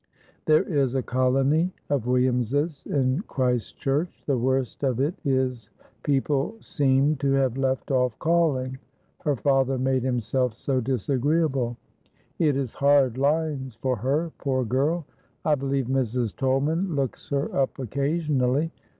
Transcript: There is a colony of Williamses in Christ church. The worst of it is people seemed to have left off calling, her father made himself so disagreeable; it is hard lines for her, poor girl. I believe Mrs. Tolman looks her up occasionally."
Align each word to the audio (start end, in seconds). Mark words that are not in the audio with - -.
There 0.45 0.63
is 0.63 0.95
a 0.95 1.03
colony 1.03 1.71
of 1.91 2.07
Williamses 2.07 2.87
in 2.87 3.21
Christ 3.27 3.77
church. 3.77 4.23
The 4.25 4.35
worst 4.35 4.83
of 4.83 4.99
it 4.99 5.13
is 5.23 5.69
people 6.01 6.55
seemed 6.59 7.19
to 7.19 7.33
have 7.33 7.55
left 7.55 7.91
off 7.91 8.17
calling, 8.17 8.79
her 9.19 9.35
father 9.35 9.77
made 9.77 10.01
himself 10.01 10.55
so 10.57 10.81
disagreeable; 10.81 11.77
it 12.39 12.55
is 12.57 12.73
hard 12.73 13.19
lines 13.19 13.75
for 13.75 13.95
her, 13.95 14.31
poor 14.39 14.65
girl. 14.65 15.05
I 15.45 15.53
believe 15.53 15.85
Mrs. 15.85 16.35
Tolman 16.35 16.95
looks 16.95 17.29
her 17.29 17.55
up 17.55 17.77
occasionally." 17.77 18.71